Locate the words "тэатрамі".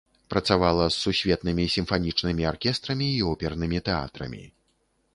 3.91-4.43